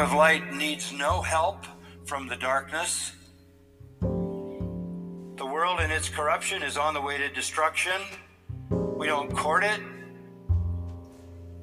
of 0.00 0.14
light 0.14 0.54
needs 0.54 0.92
no 0.92 1.20
help 1.20 1.66
from 2.06 2.26
the 2.26 2.36
darkness. 2.36 3.12
The 4.00 5.44
world 5.44 5.80
and 5.80 5.92
its 5.92 6.08
corruption 6.08 6.62
is 6.62 6.78
on 6.78 6.94
the 6.94 7.02
way 7.02 7.18
to 7.18 7.28
destruction. 7.28 8.00
We 8.70 9.06
don't 9.06 9.30
court 9.30 9.62
it. 9.62 9.78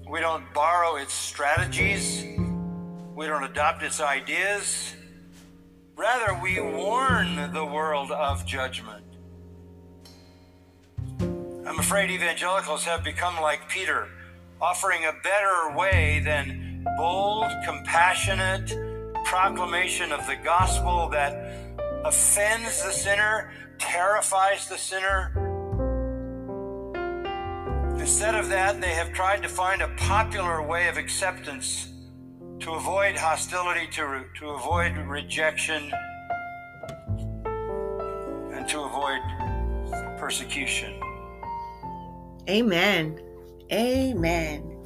We 0.07 0.19
don't 0.19 0.43
borrow 0.53 0.97
its 0.97 1.13
strategies. 1.13 2.23
We 3.15 3.25
don't 3.25 3.43
adopt 3.43 3.81
its 3.81 3.99
ideas. 3.99 4.93
Rather, 5.95 6.39
we 6.39 6.59
warn 6.59 7.51
the 7.53 7.65
world 7.65 8.11
of 8.11 8.45
judgment. 8.45 9.03
I'm 11.19 11.79
afraid 11.79 12.11
evangelicals 12.11 12.85
have 12.85 13.03
become 13.03 13.41
like 13.41 13.67
Peter, 13.67 14.09
offering 14.61 15.05
a 15.05 15.13
better 15.23 15.75
way 15.75 16.21
than 16.23 16.66
bold, 16.95 17.51
compassionate 17.65 18.73
proclamation 19.25 20.11
of 20.11 20.25
the 20.27 20.35
gospel 20.43 21.09
that 21.09 21.33
offends 22.05 22.83
the 22.83 22.91
sinner, 22.91 23.51
terrifies 23.77 24.67
the 24.67 24.77
sinner. 24.77 25.31
Instead 27.99 28.35
of 28.35 28.47
that, 28.49 28.79
they 28.79 28.93
have 28.93 29.11
tried 29.11 29.43
to 29.43 29.49
find 29.49 29.81
a 29.81 29.89
popular 29.97 30.61
way 30.61 30.87
of 30.87 30.97
acceptance 30.97 31.91
to 32.59 32.71
avoid 32.71 33.17
hostility, 33.17 33.87
to, 33.87 34.23
to 34.39 34.49
avoid 34.49 34.97
rejection, 34.97 35.91
and 38.53 38.67
to 38.67 38.79
avoid 38.81 39.19
persecution. 40.17 40.99
Amen. 42.49 43.19
Amen. 43.71 44.76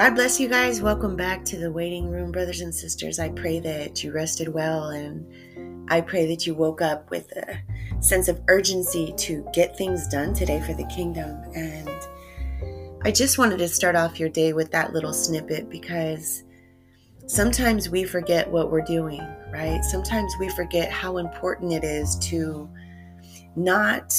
God 0.00 0.14
bless 0.14 0.40
you 0.40 0.48
guys. 0.48 0.80
Welcome 0.80 1.14
back 1.14 1.44
to 1.44 1.58
the 1.58 1.70
waiting 1.70 2.08
room, 2.08 2.32
brothers 2.32 2.62
and 2.62 2.74
sisters. 2.74 3.18
I 3.18 3.28
pray 3.28 3.60
that 3.60 4.02
you 4.02 4.12
rested 4.12 4.48
well 4.48 4.84
and 4.84 5.90
I 5.90 6.00
pray 6.00 6.26
that 6.28 6.46
you 6.46 6.54
woke 6.54 6.80
up 6.80 7.10
with 7.10 7.30
a 7.32 7.60
sense 8.00 8.26
of 8.26 8.40
urgency 8.48 9.12
to 9.18 9.46
get 9.52 9.76
things 9.76 10.08
done 10.08 10.32
today 10.32 10.62
for 10.62 10.72
the 10.72 10.86
kingdom. 10.86 11.42
And 11.54 11.90
I 13.04 13.10
just 13.10 13.36
wanted 13.36 13.58
to 13.58 13.68
start 13.68 13.94
off 13.94 14.18
your 14.18 14.30
day 14.30 14.54
with 14.54 14.70
that 14.70 14.94
little 14.94 15.12
snippet 15.12 15.68
because 15.68 16.44
sometimes 17.26 17.90
we 17.90 18.04
forget 18.04 18.50
what 18.50 18.70
we're 18.70 18.80
doing, 18.80 19.20
right? 19.52 19.84
Sometimes 19.84 20.32
we 20.40 20.48
forget 20.48 20.90
how 20.90 21.18
important 21.18 21.74
it 21.74 21.84
is 21.84 22.16
to 22.30 22.66
not 23.54 24.14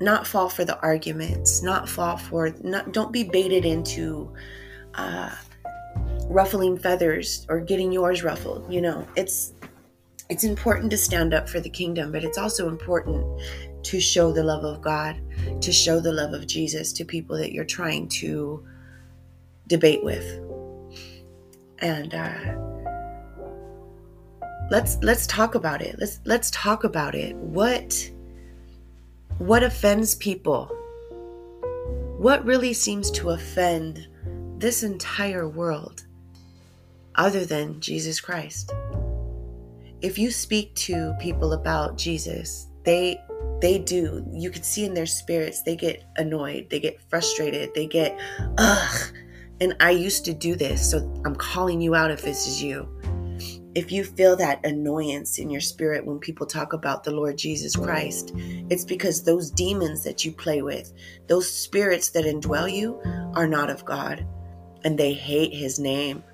not 0.00 0.26
fall 0.26 0.48
for 0.48 0.64
the 0.64 0.78
arguments, 0.80 1.62
not 1.62 1.88
fall 1.88 2.16
for 2.16 2.50
not 2.62 2.92
don't 2.92 3.12
be 3.12 3.24
baited 3.24 3.64
into 3.64 4.32
uh, 4.94 5.34
ruffling 6.28 6.78
feathers 6.78 7.46
or 7.48 7.60
getting 7.60 7.92
yours 7.92 8.22
ruffled. 8.22 8.72
You 8.72 8.80
know, 8.80 9.06
it's 9.16 9.52
it's 10.28 10.44
important 10.44 10.90
to 10.90 10.96
stand 10.96 11.34
up 11.34 11.48
for 11.48 11.60
the 11.60 11.70
kingdom, 11.70 12.12
but 12.12 12.24
it's 12.24 12.38
also 12.38 12.68
important 12.68 13.24
to 13.84 14.00
show 14.00 14.32
the 14.32 14.42
love 14.42 14.64
of 14.64 14.82
God, 14.82 15.16
to 15.60 15.72
show 15.72 16.00
the 16.00 16.12
love 16.12 16.32
of 16.32 16.46
Jesus 16.46 16.92
to 16.94 17.04
people 17.04 17.36
that 17.38 17.52
you're 17.52 17.64
trying 17.64 18.08
to 18.08 18.66
debate 19.68 20.02
with 20.02 20.40
and 21.80 22.14
uh, 22.14 22.56
let's 24.70 24.96
let's 25.02 25.26
talk 25.26 25.54
about 25.54 25.82
it. 25.82 25.96
Let's 25.98 26.20
let's 26.24 26.50
talk 26.50 26.84
about 26.84 27.14
it. 27.14 27.36
What 27.36 28.10
what 29.38 29.62
offends 29.62 30.14
people? 30.14 30.66
What 32.18 32.44
really 32.44 32.72
seems 32.72 33.10
to 33.12 33.30
offend 33.30 34.08
this 34.58 34.82
entire 34.82 35.48
world 35.48 36.04
other 37.14 37.44
than 37.44 37.80
Jesus 37.80 38.20
Christ? 38.20 38.72
If 40.02 40.18
you 40.18 40.30
speak 40.30 40.74
to 40.76 41.14
people 41.20 41.52
about 41.52 41.98
Jesus, 41.98 42.68
they 42.84 43.20
they 43.60 43.78
do. 43.78 44.26
You 44.32 44.50
can 44.50 44.62
see 44.62 44.84
in 44.84 44.94
their 44.94 45.06
spirits 45.06 45.62
they 45.62 45.76
get 45.76 46.04
annoyed, 46.16 46.68
they 46.70 46.80
get 46.80 47.00
frustrated, 47.08 47.70
they 47.74 47.86
get 47.86 48.18
ugh 48.58 49.12
and 49.60 49.74
I 49.80 49.90
used 49.90 50.24
to 50.26 50.34
do 50.34 50.54
this, 50.54 50.90
so 50.90 50.98
I'm 51.24 51.34
calling 51.34 51.80
you 51.80 51.94
out 51.94 52.10
if 52.10 52.22
this 52.22 52.46
is 52.46 52.62
you. 52.62 52.88
If 53.76 53.92
you 53.92 54.04
feel 54.04 54.36
that 54.36 54.64
annoyance 54.64 55.36
in 55.36 55.50
your 55.50 55.60
spirit 55.60 56.06
when 56.06 56.18
people 56.18 56.46
talk 56.46 56.72
about 56.72 57.04
the 57.04 57.10
Lord 57.10 57.36
Jesus 57.36 57.76
Christ, 57.76 58.32
it's 58.70 58.86
because 58.86 59.22
those 59.22 59.50
demons 59.50 60.02
that 60.02 60.24
you 60.24 60.32
play 60.32 60.62
with, 60.62 60.94
those 61.26 61.46
spirits 61.46 62.08
that 62.08 62.24
indwell 62.24 62.72
you, 62.72 62.98
are 63.34 63.46
not 63.46 63.68
of 63.68 63.84
God. 63.84 64.26
And 64.82 64.96
they 64.98 65.12
hate 65.12 65.52
his 65.52 65.78
name. 65.78 66.24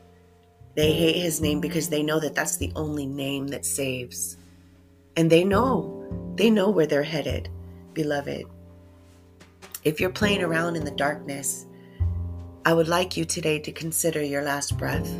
They 0.77 0.93
hate 0.93 1.17
his 1.17 1.41
name 1.41 1.61
because 1.61 1.89
they 1.89 2.05
know 2.05 2.21
that 2.21 2.37
that's 2.37 2.59
the 2.59 2.71
only 2.77 3.07
name 3.07 3.49
that 3.49 3.67
saves. 3.67 4.37
And 5.17 5.29
they 5.29 5.43
know, 5.43 6.07
they 6.37 6.49
know 6.49 6.71
where 6.71 6.87
they're 6.87 7.03
headed, 7.03 7.49
beloved. 7.93 8.45
If 9.83 9.99
you're 9.99 10.11
playing 10.11 10.45
around 10.45 10.77
in 10.77 10.85
the 10.85 10.93
darkness, 10.93 11.67
I 12.65 12.73
would 12.73 12.87
like 12.87 13.17
you 13.17 13.25
today 13.25 13.59
to 13.59 13.73
consider 13.73 14.23
your 14.23 14.45
last 14.45 14.79
breath. 14.79 15.13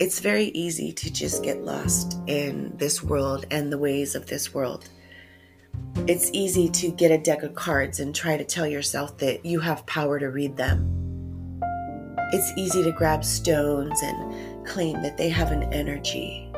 It's 0.00 0.18
very 0.18 0.46
easy 0.46 0.92
to 0.92 1.12
just 1.12 1.44
get 1.44 1.62
lost 1.62 2.18
in 2.26 2.76
this 2.78 3.00
world 3.00 3.46
and 3.52 3.72
the 3.72 3.78
ways 3.78 4.16
of 4.16 4.26
this 4.26 4.52
world. 4.52 4.88
It's 6.08 6.30
easy 6.32 6.68
to 6.70 6.90
get 6.90 7.12
a 7.12 7.18
deck 7.18 7.44
of 7.44 7.54
cards 7.54 8.00
and 8.00 8.12
try 8.12 8.36
to 8.36 8.44
tell 8.44 8.66
yourself 8.66 9.16
that 9.18 9.46
you 9.46 9.60
have 9.60 9.86
power 9.86 10.18
to 10.18 10.30
read 10.30 10.56
them. 10.56 11.60
It's 12.32 12.52
easy 12.56 12.82
to 12.82 12.90
grab 12.90 13.24
stones 13.24 14.02
and 14.02 14.66
claim 14.66 15.00
that 15.02 15.16
they 15.16 15.28
have 15.28 15.52
an 15.52 15.72
energy. 15.72 16.50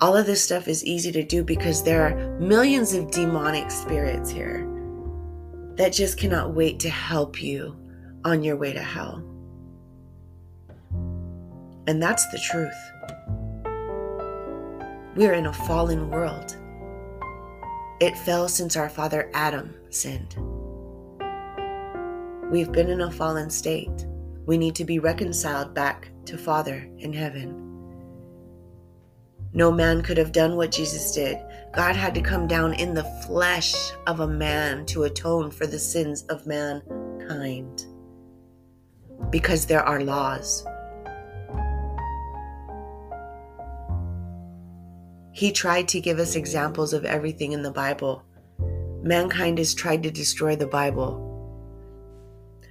All 0.00 0.16
of 0.16 0.26
this 0.26 0.42
stuff 0.42 0.66
is 0.66 0.84
easy 0.84 1.12
to 1.12 1.22
do 1.22 1.44
because 1.44 1.84
there 1.84 2.02
are 2.02 2.38
millions 2.40 2.94
of 2.94 3.12
demonic 3.12 3.70
spirits 3.70 4.28
here 4.28 4.66
that 5.76 5.92
just 5.92 6.18
cannot 6.18 6.54
wait 6.54 6.80
to 6.80 6.90
help 6.90 7.40
you 7.40 7.76
on 8.24 8.42
your 8.42 8.56
way 8.56 8.72
to 8.72 8.82
hell. 8.82 9.22
And 11.88 12.02
that's 12.02 12.26
the 12.26 12.38
truth. 12.38 12.92
We're 15.16 15.32
in 15.32 15.46
a 15.46 15.52
fallen 15.54 16.10
world. 16.10 16.54
It 17.98 18.18
fell 18.18 18.46
since 18.46 18.76
our 18.76 18.90
father 18.90 19.30
Adam 19.32 19.74
sinned. 19.88 20.36
We've 22.50 22.70
been 22.70 22.90
in 22.90 23.00
a 23.00 23.10
fallen 23.10 23.48
state. 23.48 24.06
We 24.44 24.58
need 24.58 24.74
to 24.74 24.84
be 24.84 24.98
reconciled 24.98 25.72
back 25.72 26.10
to 26.26 26.36
Father 26.36 26.86
in 26.98 27.14
heaven. 27.14 27.64
No 29.54 29.72
man 29.72 30.02
could 30.02 30.18
have 30.18 30.32
done 30.32 30.56
what 30.56 30.70
Jesus 30.70 31.12
did. 31.12 31.38
God 31.74 31.96
had 31.96 32.14
to 32.16 32.20
come 32.20 32.46
down 32.46 32.74
in 32.74 32.92
the 32.92 33.10
flesh 33.26 33.74
of 34.06 34.20
a 34.20 34.28
man 34.28 34.84
to 34.86 35.04
atone 35.04 35.50
for 35.50 35.66
the 35.66 35.78
sins 35.78 36.24
of 36.24 36.46
mankind. 36.46 37.86
Because 39.30 39.64
there 39.64 39.82
are 39.82 40.02
laws. 40.02 40.66
He 45.38 45.52
tried 45.52 45.86
to 45.90 46.00
give 46.00 46.18
us 46.18 46.34
examples 46.34 46.92
of 46.92 47.04
everything 47.04 47.52
in 47.52 47.62
the 47.62 47.70
Bible. 47.70 48.24
Mankind 49.04 49.58
has 49.58 49.72
tried 49.72 50.02
to 50.02 50.10
destroy 50.10 50.56
the 50.56 50.66
Bible. 50.66 51.24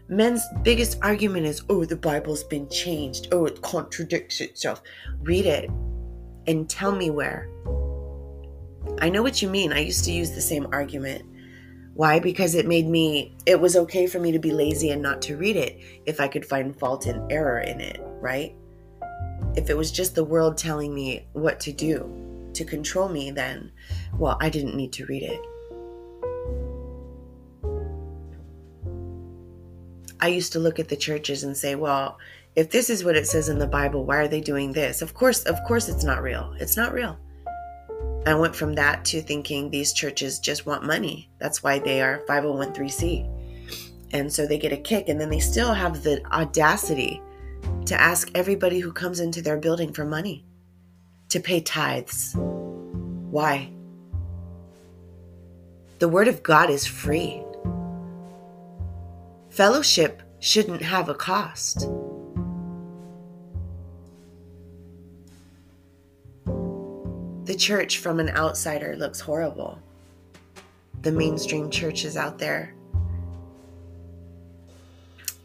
Men's 0.09 0.43
biggest 0.63 0.99
argument 1.01 1.45
is, 1.45 1.61
oh, 1.69 1.85
the 1.85 1.95
Bible's 1.95 2.43
been 2.43 2.67
changed. 2.67 3.29
Oh, 3.31 3.45
it 3.45 3.61
contradicts 3.61 4.41
itself. 4.41 4.81
Read 5.21 5.45
it 5.45 5.69
and 6.45 6.69
tell 6.69 6.93
me 6.93 7.09
where. 7.09 7.49
I 8.99 9.07
know 9.07 9.23
what 9.23 9.41
you 9.41 9.47
mean. 9.47 9.71
I 9.71 9.79
used 9.79 10.03
to 10.03 10.11
use 10.11 10.31
the 10.31 10.41
same 10.41 10.67
argument. 10.73 11.23
Why? 11.93 12.19
Because 12.19 12.53
it 12.53 12.67
made 12.67 12.89
me, 12.89 13.37
it 13.45 13.61
was 13.61 13.77
okay 13.77 14.07
for 14.07 14.19
me 14.19 14.33
to 14.33 14.39
be 14.39 14.51
lazy 14.51 14.89
and 14.89 15.01
not 15.01 15.21
to 15.21 15.37
read 15.37 15.55
it 15.55 15.79
if 16.05 16.19
I 16.19 16.27
could 16.27 16.45
find 16.45 16.77
fault 16.77 17.05
and 17.05 17.31
error 17.31 17.61
in 17.61 17.79
it, 17.79 18.01
right? 18.19 18.53
If 19.55 19.69
it 19.69 19.77
was 19.77 19.89
just 19.89 20.15
the 20.15 20.25
world 20.25 20.57
telling 20.57 20.93
me 20.93 21.29
what 21.31 21.61
to 21.61 21.71
do 21.71 22.25
to 22.57 22.65
control 22.65 23.09
me, 23.09 23.31
then, 23.31 23.71
well, 24.17 24.37
I 24.41 24.49
didn't 24.49 24.75
need 24.75 24.93
to 24.93 25.05
read 25.05 25.23
it. 25.23 25.41
I 30.19 30.27
used 30.27 30.51
to 30.53 30.59
look 30.59 30.79
at 30.79 30.89
the 30.89 30.95
churches 30.95 31.43
and 31.43 31.55
say, 31.55 31.75
well, 31.75 32.17
if 32.55 32.71
this 32.71 32.89
is 32.89 33.03
what 33.03 33.15
it 33.15 33.27
says 33.27 33.49
in 33.49 33.59
the 33.59 33.67
Bible, 33.67 34.03
why 34.03 34.17
are 34.17 34.27
they 34.27 34.41
doing 34.41 34.73
this? 34.73 35.03
Of 35.03 35.13
course, 35.13 35.43
of 35.43 35.63
course 35.67 35.87
it's 35.87 36.03
not 36.03 36.23
real. 36.23 36.55
It's 36.59 36.75
not 36.75 36.91
real. 36.91 37.17
I 38.25 38.33
went 38.33 38.55
from 38.55 38.73
that 38.73 39.05
to 39.05 39.21
thinking 39.21 39.69
these 39.69 39.93
churches 39.93 40.39
just 40.39 40.65
want 40.65 40.83
money. 40.83 41.29
That's 41.39 41.63
why 41.63 41.79
they 41.79 42.01
are 42.01 42.23
501c. 42.27 43.29
And 44.11 44.33
so 44.33 44.47
they 44.47 44.57
get 44.57 44.73
a 44.73 44.77
kick 44.77 45.07
and 45.07 45.21
then 45.21 45.29
they 45.29 45.39
still 45.39 45.73
have 45.73 46.01
the 46.01 46.25
audacity 46.33 47.21
to 47.85 48.01
ask 48.01 48.31
everybody 48.33 48.79
who 48.79 48.91
comes 48.91 49.19
into 49.19 49.41
their 49.41 49.57
building 49.57 49.93
for 49.93 50.03
money 50.03 50.45
to 51.29 51.39
pay 51.39 51.61
tithes. 51.61 52.35
Why? 52.37 53.69
The 55.99 56.07
word 56.07 56.27
of 56.27 56.43
God 56.43 56.69
is 56.69 56.85
free. 56.85 57.41
Fellowship 59.49 60.21
shouldn't 60.39 60.81
have 60.81 61.09
a 61.09 61.15
cost. 61.15 61.87
The 67.45 67.55
church 67.55 67.97
from 67.99 68.19
an 68.19 68.29
outsider 68.29 68.95
looks 68.95 69.19
horrible. 69.19 69.79
The 71.01 71.11
mainstream 71.11 71.69
churches 71.69 72.17
out 72.17 72.37
there. 72.37 72.73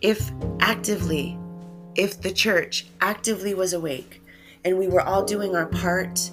If 0.01 0.31
actively, 0.61 1.39
if 1.95 2.21
the 2.21 2.33
church 2.33 2.87
actively 3.01 3.55
was 3.55 3.73
awake 3.73 4.22
and 4.65 4.79
we 4.79 4.89
were 4.89 5.03
all 5.03 5.25
doing 5.25 5.55
our 5.57 5.67
part, 5.67 6.31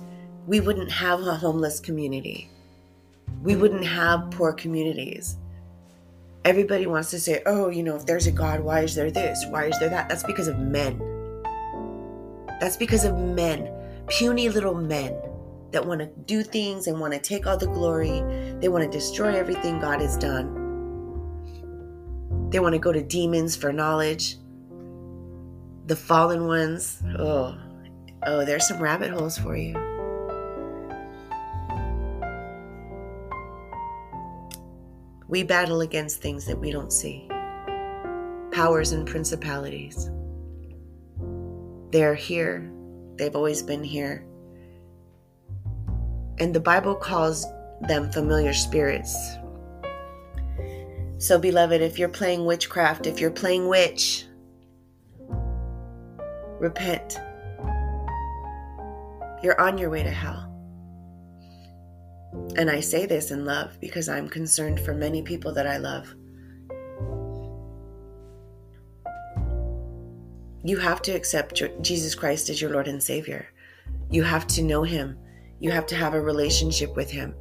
we 0.47 0.59
wouldn't 0.59 0.91
have 0.91 1.21
a 1.21 1.35
homeless 1.35 1.79
community. 1.79 2.49
We 3.43 3.55
wouldn't 3.55 3.85
have 3.85 4.31
poor 4.31 4.53
communities 4.53 5.37
everybody 6.45 6.87
wants 6.87 7.11
to 7.11 7.19
say, 7.19 7.41
oh, 7.45 7.69
you 7.69 7.83
know, 7.83 7.95
if 7.95 8.05
there's 8.05 8.27
a 8.27 8.31
God, 8.31 8.61
why 8.61 8.81
is 8.81 8.95
there 8.95 9.11
this? 9.11 9.45
Why 9.49 9.65
is 9.65 9.77
there 9.79 9.89
that? 9.89 10.09
That's 10.09 10.23
because 10.23 10.47
of 10.47 10.57
men. 10.59 10.99
That's 12.59 12.77
because 12.77 13.05
of 13.05 13.17
men, 13.17 13.71
puny 14.07 14.49
little 14.49 14.73
men 14.73 15.15
that 15.71 15.85
want 15.85 16.01
to 16.01 16.07
do 16.07 16.41
things 16.43 16.87
and 16.87 16.99
want 16.99 17.13
to 17.13 17.19
take 17.19 17.45
all 17.45 17.57
the 17.57 17.67
glory. 17.67 18.21
They 18.59 18.69
want 18.69 18.83
to 18.83 18.89
destroy 18.89 19.35
everything 19.35 19.79
God 19.79 20.01
has 20.01 20.17
done. 20.17 20.55
They 22.49 22.59
want 22.59 22.73
to 22.73 22.79
go 22.79 22.91
to 22.91 23.03
demons 23.03 23.55
for 23.55 23.71
knowledge. 23.71 24.37
The 25.85 25.95
fallen 25.95 26.47
ones, 26.47 27.01
oh, 27.17 27.55
oh, 28.23 28.45
there's 28.45 28.67
some 28.67 28.81
rabbit 28.81 29.11
holes 29.11 29.37
for 29.37 29.55
you. 29.55 29.73
We 35.27 35.43
battle 35.43 35.81
against 35.81 36.21
things 36.21 36.45
that 36.45 36.57
we 36.57 36.71
don't 36.71 36.91
see 36.91 37.29
powers 38.51 38.91
and 38.91 39.07
principalities. 39.07 40.09
They're 41.91 42.15
here, 42.15 42.71
they've 43.15 43.35
always 43.35 43.61
been 43.61 43.83
here. 43.83 44.25
And 46.39 46.53
the 46.53 46.59
Bible 46.59 46.95
calls 46.95 47.45
them 47.81 48.11
familiar 48.11 48.53
spirits. 48.53 49.15
So, 51.17 51.37
beloved, 51.37 51.81
if 51.81 51.99
you're 51.99 52.09
playing 52.09 52.45
witchcraft, 52.45 53.05
if 53.05 53.19
you're 53.19 53.29
playing 53.29 53.67
witch, 53.67 54.25
repent. 56.59 57.19
You're 59.41 59.59
on 59.59 59.77
your 59.77 59.89
way 59.89 60.03
to 60.03 60.11
hell. 60.11 60.45
And 62.57 62.69
I 62.69 62.79
say 62.79 63.05
this 63.05 63.31
in 63.31 63.45
love 63.45 63.79
because 63.79 64.09
I'm 64.09 64.29
concerned 64.29 64.79
for 64.79 64.93
many 64.93 65.21
people 65.21 65.53
that 65.53 65.65
I 65.65 65.77
love. 65.77 66.13
You 70.63 70.77
have 70.77 71.01
to 71.03 71.11
accept 71.11 71.61
Jesus 71.81 72.15
Christ 72.15 72.49
as 72.49 72.61
your 72.61 72.71
Lord 72.71 72.87
and 72.87 73.01
Savior. 73.01 73.47
You 74.11 74.23
have 74.23 74.45
to 74.47 74.61
know 74.61 74.83
Him. 74.83 75.17
You 75.61 75.71
have 75.71 75.85
to 75.87 75.95
have 75.95 76.13
a 76.13 76.21
relationship 76.21 76.95
with 76.95 77.09
Him. 77.09 77.33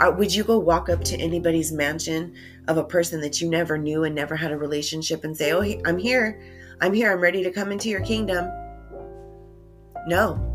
Uh, 0.00 0.10
would 0.16 0.34
you 0.34 0.44
go 0.44 0.58
walk 0.58 0.88
up 0.88 1.04
to 1.04 1.16
anybody's 1.16 1.70
mansion 1.70 2.34
of 2.68 2.78
a 2.78 2.84
person 2.84 3.20
that 3.20 3.40
you 3.40 3.50
never 3.50 3.76
knew 3.76 4.04
and 4.04 4.14
never 4.14 4.36
had 4.36 4.52
a 4.52 4.56
relationship 4.56 5.24
and 5.24 5.36
say, 5.36 5.52
Oh, 5.52 5.62
I'm 5.86 5.98
here. 5.98 6.42
I'm 6.80 6.94
here. 6.94 7.12
I'm 7.12 7.20
ready 7.20 7.42
to 7.42 7.50
come 7.50 7.72
into 7.72 7.88
your 7.88 8.04
kingdom? 8.04 8.46
No. 10.06 10.51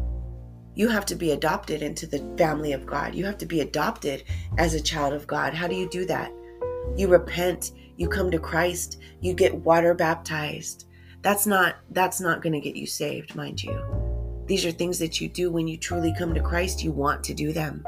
You 0.77 0.89
have 0.89 1.07
to 1.07 1.15
be 1.15 1.31
adopted 1.31 1.81
into 1.81 2.05
the 2.05 2.19
family 2.37 2.71
of 2.71 2.85
God. 2.85 3.15
You 3.15 3.25
have 3.25 3.39
to 3.39 3.47
be 3.47 3.61
adopted 3.61 4.23
as 4.59 4.75
a 4.75 4.79
child 4.79 5.11
of 5.11 5.25
God. 5.25 5.55
How 5.55 5.67
do 5.67 5.73
you 5.73 5.89
do 5.89 6.05
that? 6.05 6.31
You 6.95 7.07
repent, 7.07 7.71
you 7.95 8.07
come 8.07 8.29
to 8.29 8.37
Christ, 8.37 8.99
you 9.19 9.33
get 9.33 9.55
water 9.55 9.95
baptized. 9.95 10.85
That's 11.23 11.47
not 11.47 11.77
that's 11.89 12.21
not 12.21 12.43
going 12.43 12.53
to 12.53 12.59
get 12.59 12.75
you 12.75 12.85
saved, 12.85 13.35
mind 13.35 13.63
you. 13.63 13.75
These 14.45 14.67
are 14.67 14.71
things 14.71 14.99
that 14.99 15.19
you 15.19 15.27
do 15.29 15.51
when 15.51 15.67
you 15.67 15.77
truly 15.77 16.13
come 16.15 16.35
to 16.35 16.41
Christ, 16.41 16.83
you 16.83 16.91
want 16.91 17.23
to 17.23 17.33
do 17.33 17.51
them. 17.51 17.83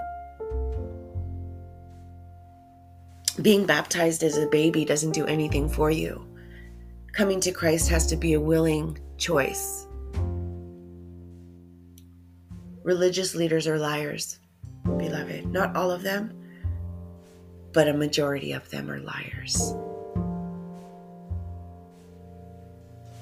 Being 3.39 3.67
baptized 3.67 4.23
as 4.23 4.35
a 4.35 4.47
baby 4.47 4.83
doesn't 4.83 5.11
do 5.11 5.27
anything 5.27 5.69
for 5.69 5.91
you. 5.91 6.25
Coming 7.13 7.39
to 7.41 7.51
Christ 7.51 7.87
has 7.89 8.07
to 8.07 8.15
be 8.15 8.33
a 8.33 8.41
willing 8.41 8.97
choice. 9.19 9.85
Religious 12.89 13.35
leaders 13.35 13.67
are 13.67 13.77
liars, 13.77 14.39
beloved. 14.97 15.45
Not 15.45 15.75
all 15.75 15.91
of 15.91 16.01
them, 16.01 16.33
but 17.71 17.87
a 17.87 17.93
majority 17.93 18.51
of 18.53 18.67
them 18.71 18.89
are 18.89 18.97
liars. 18.97 19.75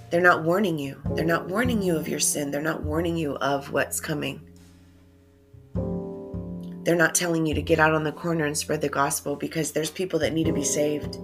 They're 0.10 0.22
not 0.22 0.46
warning 0.46 0.80
you. 0.80 1.02
They're 1.16 1.26
not 1.26 1.50
warning 1.50 1.82
you 1.82 1.98
of 1.98 2.08
your 2.08 2.22
sin. 2.22 2.50
They're 2.50 2.62
not 2.62 2.84
warning 2.84 3.18
you 3.18 3.36
of 3.40 3.74
what's 3.74 4.00
coming. 4.00 4.40
They're 6.86 6.96
not 6.96 7.14
telling 7.14 7.46
you 7.46 7.54
to 7.54 7.62
get 7.62 7.78
out 7.78 7.94
on 7.94 8.06
the 8.06 8.14
corner 8.14 8.46
and 8.46 8.58
spread 8.58 8.80
the 8.80 8.88
gospel 8.88 9.36
because 9.36 9.74
there's 9.74 9.92
people 9.92 10.20
that 10.20 10.32
need 10.32 10.46
to 10.46 10.54
be 10.54 10.64
saved. 10.64 11.18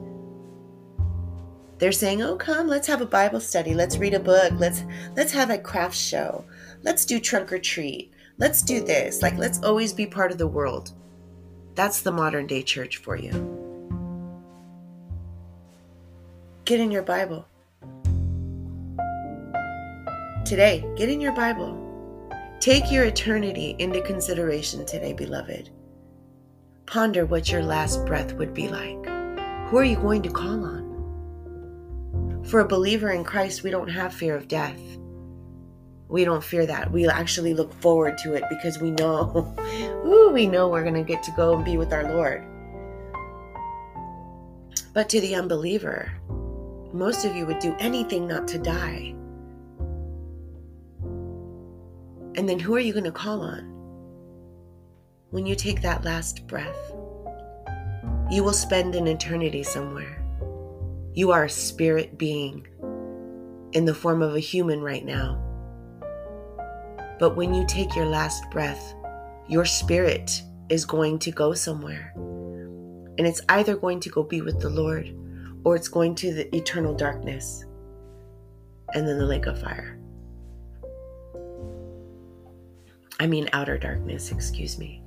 They're 1.78 1.94
saying, 1.94 2.22
"Oh, 2.22 2.36
come, 2.36 2.68
let's 2.68 2.88
have 2.88 3.00
a 3.00 3.06
Bible 3.06 3.40
study. 3.40 3.74
Let's 3.74 3.98
read 4.00 4.14
a 4.14 4.20
book. 4.20 4.52
Let's 4.58 4.84
let's 5.16 5.32
have 5.32 5.50
a 5.50 5.58
craft 5.58 5.96
show. 5.96 6.44
Let's 6.82 7.06
do 7.06 7.22
trunk 7.22 7.54
or 7.54 7.58
treat 7.58 8.12
let's 8.38 8.62
do 8.62 8.82
this. 8.82 9.22
Like, 9.22 9.38
let's 9.38 9.62
always 9.64 9.94
be 9.94 10.06
part 10.06 10.32
of 10.32 10.38
the 10.38 10.48
world. 10.48 10.92
That's 11.76 12.02
the 12.02 12.12
modern 12.12 12.48
day 12.48 12.64
church 12.64 12.98
for 12.98 13.16
you. 13.16 13.32
Get 16.66 16.80
in 16.80 16.92
your 16.92 17.04
Bible. 17.04 17.46
Today, 20.46 20.86
get 20.96 21.10
in 21.10 21.20
your 21.20 21.34
Bible. 21.34 21.80
Take 22.60 22.92
your 22.92 23.06
eternity 23.06 23.76
into 23.80 24.02
consideration 24.02 24.86
today, 24.86 25.14
beloved. 25.14 25.70
Ponder 26.86 27.26
what 27.26 27.52
your 27.52 27.64
last 27.64 28.06
breath 28.06 28.34
would 28.34 28.54
be 28.54 28.68
like. 28.68 29.06
Who 29.68 29.78
are 29.78 29.84
you 29.84 29.96
going 29.96 30.22
to 30.24 30.30
call 30.30 30.64
on? 30.64 32.44
For 32.46 32.60
a 32.60 32.68
believer 32.68 33.12
in 33.12 33.24
Christ, 33.24 33.64
we 33.64 33.72
don't 33.72 33.88
have 33.88 34.14
fear 34.14 34.36
of 34.36 34.48
death 34.48 34.80
we 36.14 36.24
don't 36.26 36.44
fear 36.44 36.64
that. 36.68 36.92
We 36.92 37.08
actually 37.08 37.56
look 37.56 37.74
forward 37.82 38.20
to 38.20 38.36
it 38.36 38.44
because 38.48 38.78
we 38.78 38.92
know, 38.92 39.56
ooh, 40.06 40.30
we 40.32 40.46
know 40.46 40.70
we're 40.70 40.84
going 40.84 40.94
to 40.94 41.02
get 41.02 41.24
to 41.24 41.32
go 41.32 41.56
and 41.56 41.66
be 41.66 41.76
with 41.76 41.92
our 41.92 42.04
Lord. 42.04 42.46
But 44.94 45.10
to 45.10 45.20
the 45.20 45.34
unbeliever, 45.34 46.12
most 46.94 47.26
of 47.26 47.36
you 47.36 47.48
would 47.48 47.58
do 47.58 47.76
anything 47.80 48.28
not 48.28 48.48
to 48.50 48.60
die. 48.60 49.16
And 52.36 52.48
then 52.48 52.60
who 52.60 52.76
are 52.76 52.80
you 52.80 52.94
going 52.94 53.06
to 53.06 53.12
call 53.12 53.42
on? 53.42 53.64
When 55.32 55.48
you 55.48 55.56
take 55.56 55.82
that 55.82 56.06
last 56.06 56.46
breath, 56.46 56.94
you 58.30 58.44
will 58.44 58.54
spend 58.54 58.94
an 58.94 59.08
eternity 59.08 59.64
somewhere. 59.64 60.24
You 61.16 61.32
are 61.32 61.46
a 61.46 61.50
spirit 61.50 62.20
being 62.20 62.68
in 63.72 63.86
the 63.86 63.96
form 63.96 64.22
of 64.22 64.36
a 64.36 64.40
human 64.40 64.80
right 64.80 65.04
now 65.04 65.44
but 67.24 67.38
when 67.38 67.54
you 67.54 67.66
take 67.66 67.96
your 67.96 68.06
last 68.06 68.44
breath, 68.52 68.96
your 69.48 69.64
spirit 69.64 70.44
is 70.68 70.84
going 70.84 71.18
to 71.18 71.32
go 71.32 71.54
somewhere. 71.54 72.12
And 73.18 73.22
it's 73.26 73.40
either 73.48 73.78
going 73.78 74.02
to 74.02 74.10
go 74.10 74.24
be 74.24 74.42
with 74.42 74.60
the 74.60 74.70
Lord 74.70 75.10
or 75.64 75.78
it's 75.78 75.88
going 75.88 76.16
to 76.16 76.34
the 76.34 76.54
eternal 76.54 76.94
darkness 76.94 77.64
and 78.94 79.08
then 79.08 79.18
the 79.18 79.26
lake 79.26 79.46
of 79.46 79.58
fire. 79.58 79.98
I 83.22 83.28
mean, 83.28 83.48
outer 83.54 83.78
darkness, 83.78 84.30
excuse 84.30 84.78
me. 84.78 85.02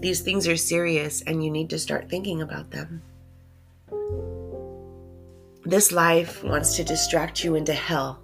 These 0.00 0.22
things 0.22 0.48
are 0.48 0.56
serious 0.56 1.22
and 1.22 1.44
you 1.44 1.52
need 1.52 1.70
to 1.70 1.78
start 1.78 2.10
thinking 2.10 2.42
about 2.42 2.72
them. 2.72 3.00
This 5.72 5.90
life 5.90 6.44
wants 6.44 6.76
to 6.76 6.84
distract 6.84 7.42
you 7.42 7.54
into 7.54 7.72
hell. 7.72 8.22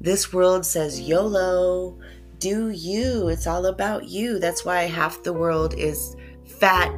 This 0.00 0.32
world 0.32 0.64
says 0.64 1.00
YOLO, 1.00 1.98
do 2.38 2.68
you. 2.68 3.26
It's 3.26 3.48
all 3.48 3.66
about 3.66 4.04
you. 4.04 4.38
That's 4.38 4.64
why 4.64 4.82
half 4.82 5.24
the 5.24 5.32
world 5.32 5.74
is 5.74 6.14
fat, 6.60 6.96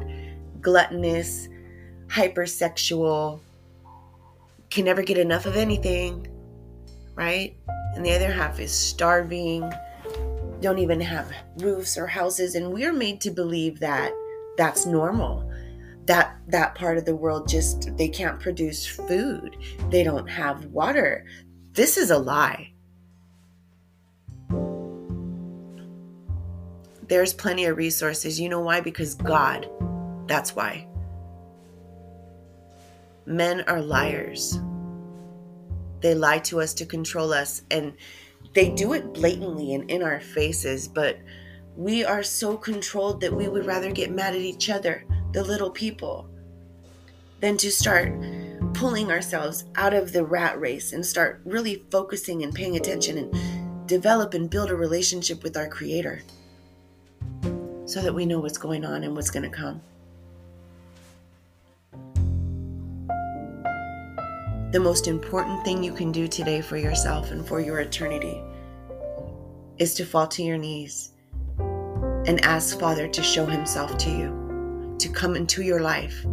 gluttonous, 0.61 1.49
hypersexual, 2.05 3.39
can 4.69 4.85
never 4.85 5.01
get 5.01 5.17
enough 5.17 5.47
of 5.47 5.57
anything, 5.57 6.27
right? 7.15 7.57
And 7.95 8.05
the 8.05 8.13
other 8.13 8.31
half 8.31 8.59
is 8.59 8.71
starving, 8.71 9.73
don't 10.61 10.77
even 10.77 11.01
have 11.01 11.33
roofs 11.57 11.97
or 11.97 12.05
houses. 12.05 12.53
And 12.53 12.71
we're 12.71 12.93
made 12.93 13.21
to 13.21 13.31
believe 13.31 13.79
that 13.79 14.13
that's 14.55 14.85
normal 14.85 15.44
that 16.05 16.37
that 16.47 16.75
part 16.75 16.97
of 16.97 17.05
the 17.05 17.15
world 17.15 17.47
just 17.47 17.95
they 17.97 18.07
can't 18.07 18.39
produce 18.39 18.85
food. 18.85 19.57
They 19.89 20.03
don't 20.03 20.27
have 20.27 20.65
water. 20.65 21.25
This 21.73 21.97
is 21.97 22.11
a 22.11 22.17
lie. 22.17 22.71
There's 27.07 27.33
plenty 27.33 27.65
of 27.65 27.77
resources. 27.77 28.39
You 28.39 28.49
know 28.49 28.61
why? 28.61 28.81
Because 28.81 29.15
god. 29.15 29.69
That's 30.27 30.55
why. 30.55 30.87
Men 33.25 33.61
are 33.67 33.81
liars. 33.81 34.59
They 36.01 36.13
lie 36.13 36.39
to 36.39 36.61
us 36.61 36.73
to 36.75 36.85
control 36.85 37.33
us, 37.33 37.63
and 37.71 37.93
they 38.53 38.69
do 38.69 38.93
it 38.93 39.13
blatantly 39.13 39.73
and 39.73 39.89
in 39.89 40.03
our 40.03 40.19
faces, 40.19 40.87
but 40.87 41.17
we 41.75 42.05
are 42.05 42.23
so 42.23 42.55
controlled 42.55 43.21
that 43.21 43.33
we 43.33 43.47
would 43.47 43.65
rather 43.65 43.91
get 43.91 44.11
mad 44.11 44.35
at 44.35 44.41
each 44.41 44.69
other, 44.69 45.03
the 45.35 45.43
little 45.43 45.69
people, 45.69 46.29
than 47.41 47.57
to 47.57 47.69
start 47.69 48.09
pulling 48.73 49.11
ourselves 49.11 49.65
out 49.75 49.93
of 49.93 50.13
the 50.13 50.23
rat 50.23 50.57
race 50.57 50.93
and 50.93 51.05
start 51.05 51.41
really 51.43 51.83
focusing 51.91 52.41
and 52.43 52.55
paying 52.55 52.77
attention 52.77 53.17
and 53.17 53.85
develop 53.85 54.33
and 54.33 54.49
build 54.49 54.71
a 54.71 54.75
relationship 54.75 55.43
with 55.43 55.57
our 55.57 55.67
Creator 55.67 56.21
so 57.83 58.01
that 58.01 58.15
we 58.15 58.25
know 58.25 58.39
what's 58.39 58.57
going 58.57 58.85
on 58.85 59.03
and 59.03 59.13
what's 59.13 59.29
going 59.29 59.43
to 59.43 59.49
come. 59.49 59.81
The 64.71 64.79
most 64.79 65.07
important 65.07 65.65
thing 65.65 65.83
you 65.83 65.91
can 65.91 66.13
do 66.13 66.29
today 66.29 66.61
for 66.61 66.77
yourself 66.77 67.31
and 67.31 67.45
for 67.45 67.59
your 67.59 67.81
eternity 67.81 68.41
is 69.79 69.93
to 69.95 70.05
fall 70.05 70.27
to 70.27 70.43
your 70.43 70.57
knees 70.57 71.11
and 71.59 72.39
ask 72.45 72.79
Father 72.79 73.09
to 73.09 73.21
show 73.21 73.45
Himself 73.45 73.97
to 73.97 74.09
you, 74.09 74.44
to 74.99 75.09
come 75.09 75.35
into 75.35 75.61
your 75.61 75.81
life. 75.81 76.25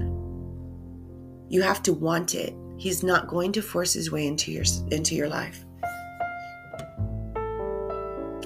You 1.49 1.63
have 1.63 1.83
to 1.85 1.93
want 1.93 2.35
it. 2.35 2.55
He's 2.77 3.03
not 3.03 3.29
going 3.29 3.53
to 3.53 3.63
force 3.63 3.93
his 3.93 4.11
way 4.11 4.27
into 4.27 4.51
your 4.51 4.65
into 4.91 5.15
your 5.15 5.29
life. 5.29 5.65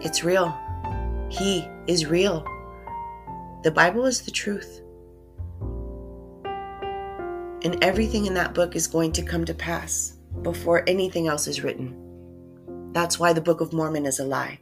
It's 0.03 0.23
real. 0.25 0.57
He 1.31 1.69
is 1.87 2.07
real. 2.07 2.45
The 3.63 3.71
Bible 3.71 4.07
is 4.07 4.23
the 4.23 4.31
truth. 4.31 4.83
And 7.65 7.83
everything 7.83 8.27
in 8.27 8.35
that 8.35 8.55
book 8.55 8.77
is 8.77 8.87
going 8.87 9.13
to 9.13 9.23
come 9.23 9.45
to 9.45 9.55
pass 9.55 10.17
before 10.43 10.85
anything 10.87 11.27
else 11.27 11.47
is 11.47 11.65
written. 11.65 12.91
That's 12.93 13.19
why 13.19 13.33
the 13.33 13.41
Book 13.41 13.61
of 13.61 13.73
Mormon 13.73 14.07
is 14.07 14.21
a 14.21 14.25
lie. 14.25 14.61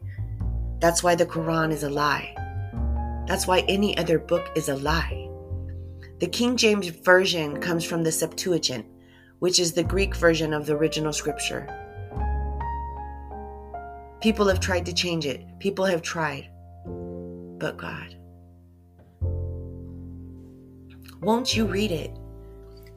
That's 0.80 1.02
why 1.02 1.14
the 1.14 1.26
Quran 1.26 1.72
is 1.72 1.82
a 1.82 1.90
lie. 1.90 2.34
That's 3.26 3.46
why 3.46 3.60
any 3.68 3.96
other 3.96 4.18
book 4.18 4.50
is 4.54 4.68
a 4.68 4.76
lie. 4.76 5.23
The 6.24 6.30
King 6.30 6.56
James 6.56 6.88
Version 6.88 7.60
comes 7.60 7.84
from 7.84 8.02
the 8.02 8.10
Septuagint, 8.10 8.86
which 9.40 9.58
is 9.58 9.74
the 9.74 9.84
Greek 9.84 10.16
version 10.16 10.54
of 10.54 10.64
the 10.64 10.74
original 10.74 11.12
scripture. 11.12 11.68
People 14.22 14.48
have 14.48 14.58
tried 14.58 14.86
to 14.86 14.94
change 14.94 15.26
it, 15.26 15.44
people 15.58 15.84
have 15.84 16.00
tried. 16.00 16.48
But 17.58 17.76
God, 17.76 18.16
won't 21.20 21.54
you 21.54 21.66
read 21.66 21.90
it? 21.90 22.10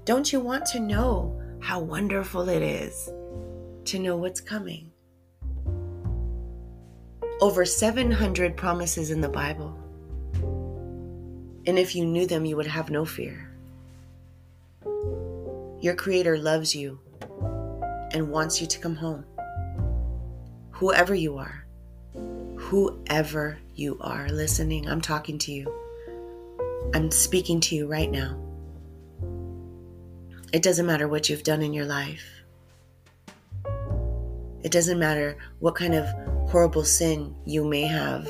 Don't 0.05 0.31
you 0.31 0.39
want 0.39 0.65
to 0.67 0.79
know 0.79 1.37
how 1.59 1.81
wonderful 1.81 2.47
it 2.47 2.61
is 2.61 3.09
to 3.91 3.99
know 3.99 4.15
what's 4.15 4.39
coming? 4.39 4.89
Over 7.41 7.65
700 7.65 8.55
promises 8.55 9.11
in 9.11 9.19
the 9.19 9.27
Bible. 9.27 9.77
And 11.67 11.77
if 11.77 11.95
you 11.95 12.05
knew 12.05 12.25
them, 12.25 12.45
you 12.45 12.55
would 12.55 12.65
have 12.65 12.89
no 12.89 13.03
fear. 13.03 13.51
Your 15.81 15.95
Creator 15.95 16.37
loves 16.37 16.73
you 16.73 16.97
and 18.13 18.31
wants 18.31 18.61
you 18.61 18.67
to 18.67 18.79
come 18.79 18.95
home. 18.95 19.25
Whoever 20.71 21.13
you 21.13 21.37
are, 21.37 21.65
whoever 22.57 23.59
you 23.75 23.97
are 23.99 24.29
listening, 24.29 24.87
I'm 24.89 25.01
talking 25.01 25.37
to 25.39 25.51
you. 25.51 25.71
I'm 26.93 27.11
speaking 27.11 27.59
to 27.61 27.75
you 27.75 27.85
right 27.85 28.09
now. 28.09 28.41
It 30.53 30.63
doesn't 30.63 30.85
matter 30.85 31.09
what 31.09 31.27
you've 31.27 31.43
done 31.43 31.61
in 31.61 31.73
your 31.73 31.85
life. 31.85 32.25
It 34.63 34.71
doesn't 34.71 34.97
matter 34.97 35.37
what 35.59 35.75
kind 35.75 35.93
of 35.93 36.07
horrible 36.49 36.85
sin 36.85 37.35
you 37.45 37.65
may 37.65 37.81
have 37.81 38.29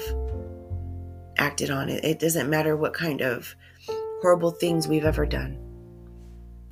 acted 1.37 1.69
on. 1.69 1.89
It, 1.89 2.03
it 2.03 2.19
doesn't 2.19 2.49
matter 2.49 2.75
what 2.75 2.93
kind 2.93 3.21
of 3.21 3.55
horrible 4.21 4.51
things 4.51 4.87
we've 4.87 5.05
ever 5.05 5.25
done. 5.25 5.57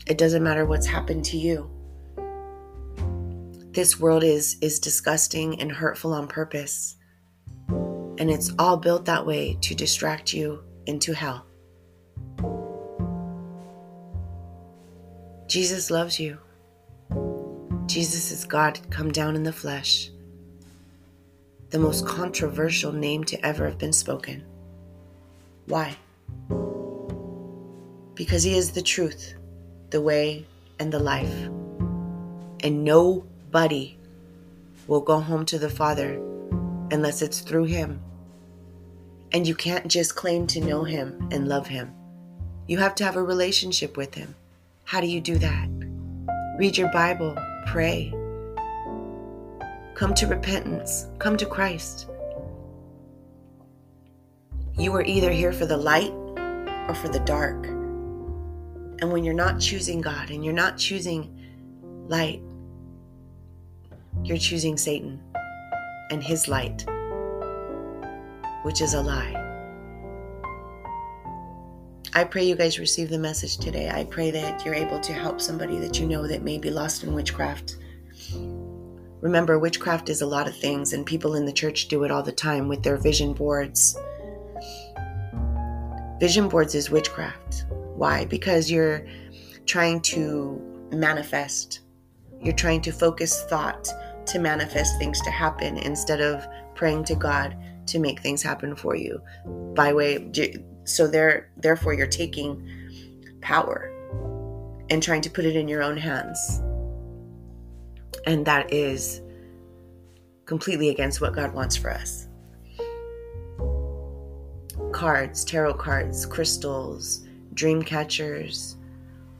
It 0.07 0.17
doesn't 0.17 0.43
matter 0.43 0.65
what's 0.65 0.87
happened 0.87 1.25
to 1.25 1.37
you. 1.37 1.69
This 3.71 3.99
world 3.99 4.23
is 4.23 4.57
is 4.61 4.79
disgusting 4.79 5.59
and 5.59 5.71
hurtful 5.71 6.13
on 6.13 6.27
purpose. 6.27 6.95
And 7.67 8.31
it's 8.31 8.53
all 8.57 8.77
built 8.77 9.05
that 9.05 9.25
way 9.25 9.57
to 9.61 9.75
distract 9.75 10.33
you 10.33 10.63
into 10.85 11.13
hell. 11.13 11.45
Jesus 15.47 15.91
loves 15.91 16.19
you. 16.19 16.37
Jesus 17.85 18.31
is 18.31 18.45
God 18.45 18.79
come 18.89 19.11
down 19.11 19.35
in 19.35 19.43
the 19.43 19.53
flesh. 19.53 20.09
The 21.69 21.79
most 21.79 22.05
controversial 22.05 22.91
name 22.91 23.23
to 23.25 23.45
ever 23.45 23.65
have 23.65 23.77
been 23.77 23.93
spoken. 23.93 24.43
Why? 25.67 25.95
Because 28.13 28.43
He 28.43 28.57
is 28.57 28.71
the 28.71 28.81
truth, 28.81 29.33
the 29.89 30.01
way, 30.01 30.45
and 30.79 30.91
the 30.91 30.99
life. 30.99 31.33
And 32.61 32.83
nobody 32.83 33.97
will 34.87 35.01
go 35.01 35.19
home 35.19 35.45
to 35.47 35.59
the 35.59 35.69
Father 35.69 36.15
unless 36.91 37.21
it's 37.21 37.39
through 37.39 37.65
Him. 37.65 38.01
And 39.31 39.47
you 39.47 39.55
can't 39.55 39.87
just 39.87 40.15
claim 40.15 40.47
to 40.47 40.61
know 40.61 40.83
Him 40.83 41.29
and 41.31 41.47
love 41.47 41.67
Him. 41.67 41.93
You 42.67 42.77
have 42.77 42.95
to 42.95 43.03
have 43.03 43.15
a 43.15 43.23
relationship 43.23 43.97
with 43.97 44.15
Him. 44.15 44.35
How 44.83 45.01
do 45.01 45.07
you 45.07 45.19
do 45.19 45.37
that? 45.39 45.69
Read 46.57 46.77
your 46.77 46.91
Bible, 46.91 47.35
pray, 47.67 48.13
come 49.95 50.13
to 50.13 50.27
repentance, 50.27 51.07
come 51.19 51.37
to 51.37 51.45
Christ. 51.45 52.07
You 54.77 54.93
are 54.95 55.03
either 55.03 55.31
here 55.31 55.53
for 55.53 55.65
the 55.65 55.77
light 55.77 56.11
or 56.89 56.95
for 56.95 57.07
the 57.07 57.21
dark. 57.21 57.65
And 57.65 59.09
when 59.09 59.23
you're 59.23 59.33
not 59.33 59.61
choosing 59.61 60.01
God 60.01 60.29
and 60.31 60.43
you're 60.43 60.53
not 60.53 60.77
choosing 60.77 61.33
light, 62.09 62.41
you're 64.21 64.37
choosing 64.37 64.75
Satan 64.75 65.21
and 66.11 66.21
his 66.21 66.49
light, 66.49 66.85
which 68.63 68.81
is 68.81 68.95
a 68.95 69.01
lie. 69.01 69.41
I 72.13 72.25
pray 72.25 72.43
you 72.43 72.55
guys 72.55 72.77
receive 72.77 73.09
the 73.09 73.17
message 73.17 73.57
today. 73.57 73.89
I 73.89 74.03
pray 74.03 74.29
that 74.31 74.65
you're 74.65 74.75
able 74.75 74.99
to 74.99 75.13
help 75.13 75.39
somebody 75.39 75.79
that 75.79 75.99
you 75.99 76.05
know 76.05 76.27
that 76.27 76.43
may 76.43 76.57
be 76.57 76.69
lost 76.69 77.05
in 77.05 77.13
witchcraft. 77.13 77.77
Remember, 79.21 79.57
witchcraft 79.57 80.09
is 80.09 80.21
a 80.21 80.27
lot 80.27 80.47
of 80.47 80.55
things, 80.57 80.91
and 80.91 81.05
people 81.05 81.35
in 81.35 81.45
the 81.45 81.53
church 81.53 81.87
do 81.87 82.03
it 82.03 82.11
all 82.11 82.23
the 82.23 82.31
time 82.31 82.67
with 82.67 82.83
their 82.83 82.97
vision 82.97 83.33
boards. 83.33 83.97
Vision 86.19 86.47
boards 86.47 86.75
is 86.75 86.89
witchcraft. 86.89 87.65
Why? 87.95 88.25
Because 88.25 88.71
you're 88.71 89.05
trying 89.65 90.01
to 90.01 90.61
manifest, 90.91 91.81
you're 92.41 92.53
trying 92.53 92.81
to 92.81 92.91
focus 92.91 93.43
thought 93.43 93.89
to 94.27 94.39
manifest 94.39 94.97
things 94.97 95.21
to 95.21 95.29
happen 95.29 95.77
instead 95.77 96.21
of 96.21 96.47
praying 96.73 97.03
to 97.05 97.15
God 97.15 97.55
to 97.87 97.99
make 97.99 98.19
things 98.21 98.41
happen 98.41 98.75
for 98.75 98.95
you 98.95 99.21
by 99.75 99.93
way 99.93 100.31
so 100.85 101.07
there 101.07 101.51
therefore 101.57 101.93
you're 101.93 102.07
taking 102.07 102.67
power 103.41 103.91
and 104.89 105.01
trying 105.01 105.21
to 105.21 105.29
put 105.29 105.45
it 105.45 105.55
in 105.55 105.67
your 105.67 105.83
own 105.83 105.97
hands 105.97 106.61
and 108.25 108.45
that 108.45 108.71
is 108.73 109.21
completely 110.45 110.89
against 110.89 111.21
what 111.21 111.35
God 111.35 111.53
wants 111.53 111.75
for 111.75 111.91
us 111.91 112.24
cards 114.95 115.43
tarot 115.43 115.73
cards 115.73 116.25
crystals 116.25 117.25
dream 117.53 117.81
catchers 117.83 118.77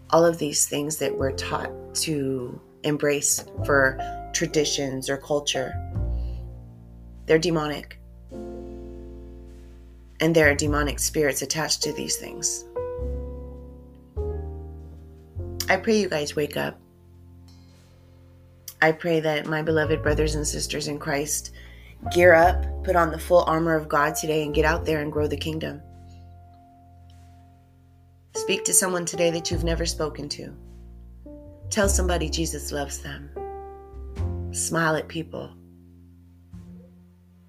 all 0.10 0.26
of 0.26 0.38
these 0.38 0.66
things 0.66 0.98
that 0.98 1.18
we're 1.18 1.32
taught 1.32 1.72
to 1.96 2.60
embrace 2.84 3.46
for 3.66 3.98
traditions 4.34 5.10
or 5.10 5.18
culture 5.18 5.74
they're 7.26 7.40
demonic 7.40 8.00
and 10.20 10.36
there 10.36 10.50
are 10.50 10.56
demonic 10.56 11.00
spirits 11.00 11.42
attached 11.42 11.84
to 11.84 11.94
these 11.94 12.16
things. 12.16 12.66
I 15.68 15.78
pray 15.78 16.00
you 16.00 16.10
guys 16.10 16.36
wake 16.36 16.58
up. 16.58 16.80
I 18.82 18.92
pray 18.92 19.20
that 19.20 19.48
my 19.48 19.62
beloved 19.62 20.04
brothers 20.04 20.36
and 20.36 20.48
sisters 20.48 20.88
in 20.88 21.00
Christ 21.00 21.52
gear 22.12 22.34
up, 22.34 22.66
put 22.84 22.96
on 22.96 23.12
the 23.12 23.20
full 23.20 23.44
armor 23.46 23.76
of 23.76 23.90
God 23.90 24.16
today, 24.16 24.44
and 24.44 24.54
get 24.54 24.66
out 24.66 24.86
there 24.86 25.02
and 25.02 25.12
grow 25.12 25.28
the 25.28 25.38
kingdom. 25.38 25.82
Speak 28.36 28.64
to 28.66 28.74
someone 28.74 29.06
today 29.06 29.32
that 29.32 29.50
you've 29.50 29.64
never 29.64 29.86
spoken 29.86 30.30
to. 30.30 30.54
Tell 31.70 31.90
somebody 31.90 32.30
Jesus 32.30 32.72
loves 32.72 33.00
them. 33.00 33.30
Smile 34.54 34.96
at 34.96 35.08
people. 35.08 35.52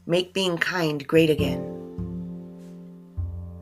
Make 0.07 0.33
being 0.33 0.57
kind 0.59 1.07
great 1.07 1.31
again. 1.31 1.73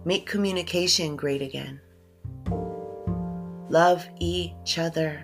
Make 0.04 0.26
communication 0.26 1.16
great 1.16 1.42
again. 1.42 1.80
love 3.74 4.06
each 4.20 4.78
other. 4.78 5.20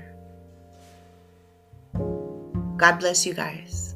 God 2.76 2.98
bless 2.98 3.24
you 3.24 3.34
guys. 3.34 3.89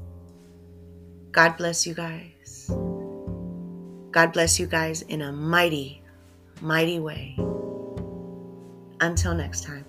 God 1.35 1.57
bless 1.57 1.85
you 1.85 1.95
guys. 1.95 2.71
God 4.13 4.33
bless 4.33 4.61
you 4.61 4.67
guys 4.67 5.03
in 5.03 5.21
a 5.21 5.33
mighty, 5.33 6.01
mighty 6.61 7.01
way. 7.01 7.35
Until 9.01 9.35
next 9.35 9.65
time. 9.65 9.85